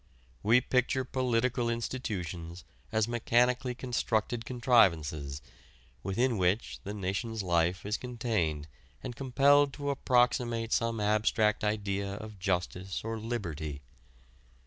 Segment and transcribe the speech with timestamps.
[0.41, 5.43] We picture political institutions as mechanically constructed contrivances
[6.01, 8.67] within which the nation's life is contained
[9.03, 13.83] and compelled to approximate some abstract idea of justice or liberty.